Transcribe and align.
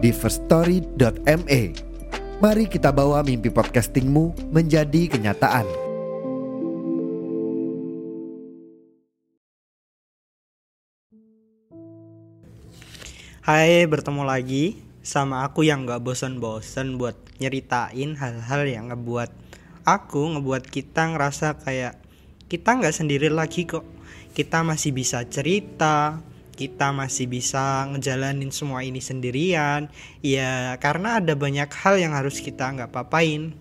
di 0.00 0.16
firststory.me. 0.16 1.62
Mari 2.40 2.64
kita 2.72 2.88
bawa 2.88 3.20
mimpi 3.20 3.52
podcastingmu 3.52 4.48
menjadi 4.48 5.12
kenyataan. 5.12 5.68
Hai, 13.44 13.84
bertemu 13.84 14.24
lagi 14.24 14.80
sama 15.04 15.44
aku 15.44 15.68
yang 15.68 15.84
gak 15.84 16.00
bosan-bosan 16.00 16.96
buat 16.96 17.16
nyeritain 17.36 18.16
hal-hal 18.16 18.62
yang 18.64 18.88
ngebuat 18.88 19.28
aku, 19.84 20.36
ngebuat 20.36 20.64
kita 20.68 21.12
ngerasa 21.12 21.60
kayak 21.60 22.00
kita 22.48 22.80
nggak 22.80 22.96
sendiri 22.96 23.28
lagi 23.28 23.68
kok. 23.68 23.84
Kita 24.32 24.62
masih 24.64 24.94
bisa 24.94 25.20
cerita, 25.26 26.22
kita 26.60 26.92
masih 26.92 27.24
bisa 27.24 27.88
ngejalanin 27.88 28.52
semua 28.52 28.84
ini 28.84 29.00
sendirian. 29.00 29.88
Ya, 30.20 30.76
karena 30.76 31.16
ada 31.16 31.32
banyak 31.32 31.72
hal 31.72 31.96
yang 31.96 32.12
harus 32.12 32.36
kita 32.44 32.68
nggak 32.68 32.92
papain. 32.92 33.56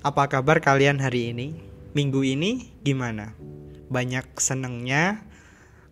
Apa 0.00 0.32
kabar 0.32 0.64
kalian 0.64 0.96
hari 1.04 1.36
ini? 1.36 1.60
Minggu 1.92 2.24
ini 2.24 2.72
gimana? 2.80 3.36
Banyak 3.92 4.40
senengnya 4.40 5.20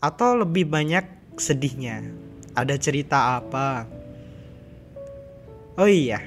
atau 0.00 0.32
lebih 0.32 0.64
banyak 0.64 1.04
sedihnya? 1.36 2.08
Ada 2.56 2.80
cerita 2.80 3.36
apa? 3.36 3.84
Oh 5.76 5.88
iya, 5.88 6.24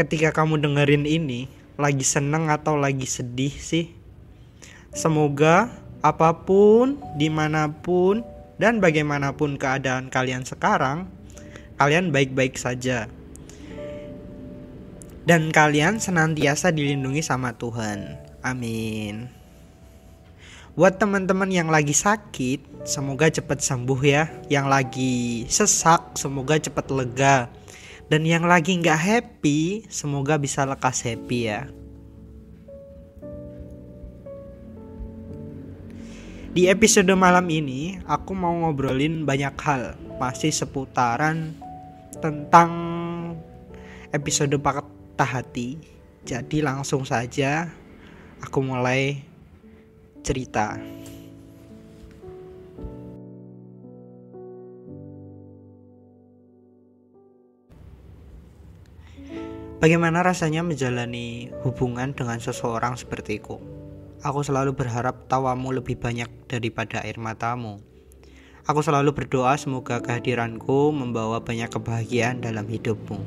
ketika 0.00 0.32
kamu 0.32 0.64
dengerin 0.64 1.04
ini, 1.04 1.44
lagi 1.76 2.04
seneng 2.08 2.48
atau 2.48 2.80
lagi 2.80 3.04
sedih 3.04 3.52
sih? 3.52 3.92
Semoga 4.96 5.83
apa 6.04 6.44
pun, 6.44 7.00
di 7.16 7.32
mana 7.32 7.72
pun, 7.72 8.20
dan 8.60 8.76
bagaimanapun 8.76 9.56
keadaan 9.56 10.12
kalian 10.12 10.44
sekarang, 10.44 11.08
kalian 11.80 12.12
baik-baik 12.12 12.60
saja. 12.60 13.08
Dan 15.24 15.48
kalian 15.48 15.96
senantiasa 15.96 16.68
dilindungi 16.68 17.24
sama 17.24 17.56
Tuhan. 17.56 18.20
Amin. 18.44 19.32
Buat 20.76 21.00
teman-teman 21.00 21.48
yang 21.48 21.72
lagi 21.72 21.96
sakit, 21.96 22.84
semoga 22.84 23.32
cepat 23.32 23.64
sembuh 23.64 24.00
ya. 24.04 24.28
Yang 24.52 24.66
lagi 24.68 25.16
sesak, 25.48 26.20
semoga 26.20 26.60
cepat 26.60 26.92
lega. 26.92 27.48
Dan 28.12 28.28
yang 28.28 28.44
lagi 28.44 28.76
nggak 28.76 29.00
happy, 29.00 29.88
semoga 29.88 30.36
bisa 30.36 30.68
lekas 30.68 31.00
happy 31.00 31.48
ya. 31.48 31.72
Di 36.54 36.70
episode 36.70 37.10
malam 37.18 37.50
ini, 37.50 37.98
aku 38.06 38.30
mau 38.30 38.54
ngobrolin 38.54 39.26
banyak 39.26 39.58
hal, 39.58 39.98
masih 40.22 40.54
seputaran 40.54 41.50
tentang 42.22 42.70
episode 44.14 44.54
patah 44.62 45.42
hati. 45.42 45.82
Jadi 46.22 46.62
langsung 46.62 47.02
saja 47.02 47.74
aku 48.38 48.62
mulai 48.62 49.18
cerita. 50.22 50.78
Bagaimana 59.82 60.22
rasanya 60.22 60.62
menjalani 60.62 61.50
hubungan 61.66 62.14
dengan 62.14 62.38
seseorang 62.38 62.94
sepertiku? 62.94 63.83
Aku 64.24 64.40
selalu 64.40 64.72
berharap 64.72 65.28
tawamu 65.28 65.68
lebih 65.76 66.00
banyak 66.00 66.48
daripada 66.48 67.04
air 67.04 67.20
matamu. 67.20 67.76
Aku 68.64 68.80
selalu 68.80 69.12
berdoa 69.12 69.52
semoga 69.60 70.00
kehadiranku 70.00 70.96
membawa 70.96 71.44
banyak 71.44 71.68
kebahagiaan 71.68 72.40
dalam 72.40 72.64
hidupmu. 72.64 73.20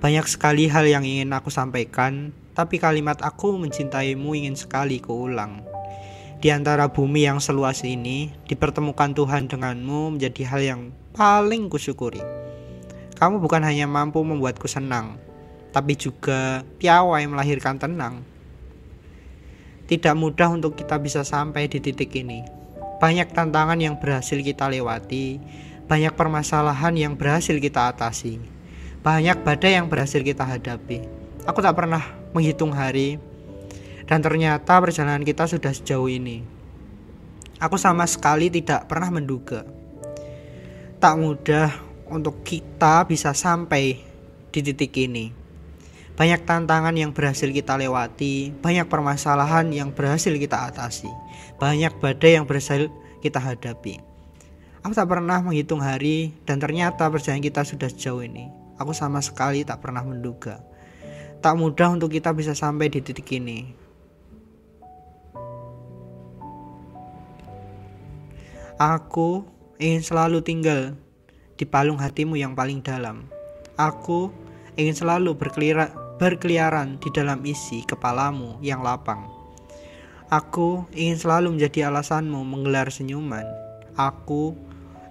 Banyak 0.00 0.24
sekali 0.24 0.72
hal 0.72 0.88
yang 0.88 1.04
ingin 1.04 1.36
aku 1.36 1.52
sampaikan, 1.52 2.32
tapi 2.56 2.80
kalimat 2.80 3.20
aku 3.20 3.60
mencintaimu 3.60 4.32
ingin 4.32 4.56
sekali 4.56 5.04
kuulang. 5.04 5.60
Di 6.40 6.48
antara 6.48 6.88
bumi 6.88 7.28
yang 7.28 7.44
seluas 7.44 7.84
ini, 7.84 8.32
dipertemukan 8.48 9.12
Tuhan 9.12 9.52
denganmu 9.52 10.16
menjadi 10.16 10.42
hal 10.48 10.60
yang 10.64 10.80
paling 11.12 11.68
kusyukuri. 11.68 12.24
Kamu 13.20 13.36
bukan 13.36 13.60
hanya 13.68 13.84
mampu 13.84 14.24
membuatku 14.24 14.64
senang, 14.64 15.20
tapi 15.76 15.92
juga 15.92 16.64
piawai 16.80 17.20
melahirkan 17.28 17.76
tenang. 17.76 18.35
Tidak 19.86 20.14
mudah 20.18 20.50
untuk 20.50 20.74
kita 20.74 20.98
bisa 20.98 21.22
sampai 21.22 21.70
di 21.70 21.78
titik 21.78 22.10
ini. 22.18 22.42
Banyak 22.98 23.30
tantangan 23.30 23.78
yang 23.78 24.02
berhasil 24.02 24.42
kita 24.42 24.66
lewati, 24.66 25.38
banyak 25.86 26.10
permasalahan 26.18 26.94
yang 26.98 27.14
berhasil 27.14 27.54
kita 27.62 27.94
atasi, 27.94 28.42
banyak 29.06 29.38
badai 29.46 29.78
yang 29.78 29.86
berhasil 29.86 30.18
kita 30.18 30.42
hadapi. 30.42 31.06
Aku 31.46 31.62
tak 31.62 31.78
pernah 31.78 32.02
menghitung 32.34 32.74
hari, 32.74 33.22
dan 34.10 34.18
ternyata 34.18 34.82
perjalanan 34.82 35.22
kita 35.22 35.46
sudah 35.46 35.70
sejauh 35.70 36.10
ini. 36.10 36.42
Aku 37.62 37.78
sama 37.78 38.02
sekali 38.10 38.50
tidak 38.50 38.90
pernah 38.90 39.14
menduga. 39.14 39.62
Tak 40.98 41.14
mudah 41.14 41.70
untuk 42.10 42.42
kita 42.42 43.06
bisa 43.06 43.30
sampai 43.30 44.02
di 44.50 44.60
titik 44.60 44.90
ini. 44.98 45.45
Banyak 46.16 46.48
tantangan 46.48 46.96
yang 46.96 47.12
berhasil 47.12 47.52
kita 47.52 47.76
lewati, 47.76 48.48
banyak 48.64 48.88
permasalahan 48.88 49.68
yang 49.68 49.92
berhasil 49.92 50.32
kita 50.32 50.72
atasi, 50.72 51.12
banyak 51.60 51.92
badai 52.00 52.40
yang 52.40 52.48
berhasil 52.48 52.88
kita 53.20 53.36
hadapi. 53.36 54.00
Aku 54.80 54.96
tak 54.96 55.12
pernah 55.12 55.44
menghitung 55.44 55.84
hari 55.84 56.32
dan 56.48 56.56
ternyata 56.56 57.12
perjalanan 57.12 57.44
kita 57.44 57.68
sudah 57.68 57.92
sejauh 57.92 58.24
ini. 58.24 58.48
Aku 58.80 58.96
sama 58.96 59.20
sekali 59.20 59.60
tak 59.60 59.84
pernah 59.84 60.00
menduga. 60.00 60.64
Tak 61.44 61.52
mudah 61.52 61.92
untuk 61.92 62.08
kita 62.08 62.32
bisa 62.32 62.56
sampai 62.56 62.88
di 62.88 63.04
titik 63.04 63.28
ini. 63.36 63.76
Aku 68.80 69.44
ingin 69.76 70.00
selalu 70.00 70.40
tinggal 70.40 70.96
di 71.60 71.64
palung 71.68 72.00
hatimu 72.00 72.40
yang 72.40 72.56
paling 72.56 72.80
dalam. 72.80 73.28
Aku 73.76 74.32
ingin 74.76 74.92
selalu 74.92 75.32
berkelira, 75.34 75.88
berkeliaran 76.16 76.96
di 76.96 77.12
dalam 77.12 77.44
isi 77.44 77.84
kepalamu 77.84 78.56
yang 78.64 78.80
lapang. 78.80 79.28
Aku 80.32 80.88
ingin 80.96 81.20
selalu 81.20 81.54
menjadi 81.54 81.92
alasanmu 81.92 82.40
menggelar 82.42 82.88
senyuman. 82.88 83.44
Aku 83.94 84.56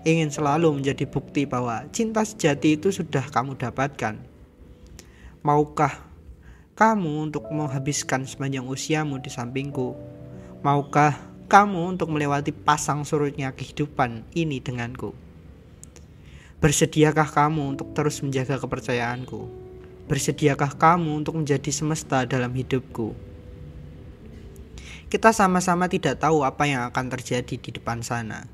ingin 0.04 0.34
selalu 0.34 0.82
menjadi 0.82 1.06
bukti 1.08 1.46
bahwa 1.46 1.86
cinta 1.94 2.26
sejati 2.26 2.76
itu 2.76 2.90
sudah 2.90 3.24
kamu 3.30 3.56
dapatkan. 3.56 4.18
Maukah 5.46 5.94
kamu 6.76 7.30
untuk 7.32 7.48
menghabiskan 7.54 8.26
sepanjang 8.26 8.66
usiamu 8.66 9.22
di 9.22 9.30
sampingku? 9.30 9.96
Maukah 10.66 11.16
kamu 11.46 11.96
untuk 11.96 12.10
melewati 12.10 12.50
pasang 12.50 13.06
surutnya 13.06 13.54
kehidupan 13.54 14.26
ini 14.34 14.58
denganku? 14.58 15.14
Bersediakah 16.59 17.29
kamu 17.29 17.78
untuk 17.78 17.94
terus 17.94 18.20
menjaga 18.26 18.58
kepercayaanku? 18.58 19.65
Bersediakah 20.05 20.78
kamu 20.78 21.25
untuk 21.25 21.41
menjadi 21.41 21.73
semesta 21.73 22.29
dalam 22.29 22.53
hidupku? 22.53 23.17
Kita 25.09 25.34
sama-sama 25.34 25.90
tidak 25.90 26.22
tahu 26.22 26.46
apa 26.46 26.69
yang 26.69 26.85
akan 26.85 27.09
terjadi 27.09 27.57
di 27.57 27.69
depan 27.73 28.05
sana. 28.05 28.46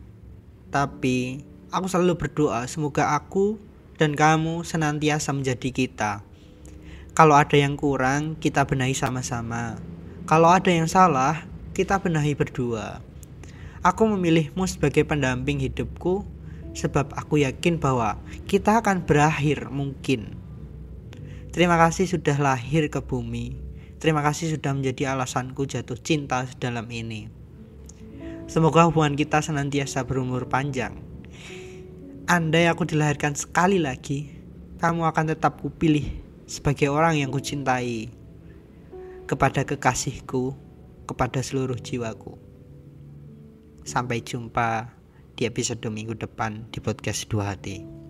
Tapi 0.71 1.43
aku 1.67 1.91
selalu 1.91 2.15
berdoa 2.15 2.63
semoga 2.71 3.19
aku 3.19 3.59
dan 3.99 4.15
kamu 4.15 4.63
senantiasa 4.63 5.35
menjadi 5.35 5.69
kita. 5.75 6.23
Kalau 7.11 7.35
ada 7.35 7.59
yang 7.59 7.75
kurang, 7.75 8.39
kita 8.39 8.63
benahi 8.63 8.95
sama-sama. 8.95 9.75
Kalau 10.23 10.47
ada 10.47 10.71
yang 10.71 10.87
salah, 10.87 11.43
kita 11.75 11.99
benahi 11.99 12.31
berdua. 12.31 13.03
Aku 13.83 14.07
memilihmu 14.07 14.63
sebagai 14.71 15.03
pendamping 15.03 15.59
hidupku 15.59 16.23
sebab 16.71 17.11
aku 17.11 17.43
yakin 17.43 17.75
bahwa 17.75 18.15
kita 18.47 18.79
akan 18.79 19.03
berakhir 19.03 19.67
mungkin. 19.67 20.40
Terima 21.51 21.75
kasih 21.75 22.07
sudah 22.07 22.39
lahir 22.39 22.87
ke 22.87 23.03
bumi. 23.03 23.59
Terima 23.99 24.23
kasih 24.23 24.55
sudah 24.55 24.71
menjadi 24.71 25.11
alasanku 25.11 25.67
jatuh 25.67 25.99
cinta 25.99 26.47
dalam 26.55 26.87
ini. 26.87 27.27
Semoga 28.47 28.87
hubungan 28.87 29.19
kita 29.19 29.43
senantiasa 29.43 30.07
berumur 30.07 30.47
panjang. 30.47 30.95
andai 32.31 32.71
aku 32.71 32.87
dilahirkan 32.87 33.35
sekali 33.35 33.83
lagi, 33.83 34.31
kamu 34.79 35.03
akan 35.11 35.35
tetap 35.35 35.59
kupilih 35.59 36.07
sebagai 36.47 36.87
orang 36.87 37.19
yang 37.19 37.27
kucintai 37.27 38.07
kepada 39.27 39.67
kekasihku, 39.67 40.55
kepada 41.03 41.43
seluruh 41.43 41.75
jiwaku. 41.75 42.39
Sampai 43.83 44.23
jumpa 44.23 44.87
di 45.35 45.43
episode 45.43 45.83
minggu 45.91 46.15
depan 46.15 46.63
di 46.71 46.79
podcast 46.79 47.27
Dua 47.27 47.51
Hati. 47.51 48.00